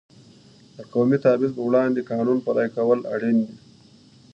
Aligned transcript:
د 0.75 0.77
قومي 0.93 1.17
تبعیض 1.23 1.51
پر 1.57 1.61
وړاندې 1.65 1.99
د 2.01 2.05
قانون 2.11 2.37
پلي 2.45 2.67
کول 2.75 2.99
اړین 3.13 3.37
دي. 3.45 3.55